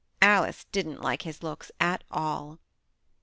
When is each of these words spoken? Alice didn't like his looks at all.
Alice 0.23 0.65
didn't 0.71 0.99
like 1.03 1.21
his 1.21 1.43
looks 1.43 1.71
at 1.79 2.03
all. 2.09 2.57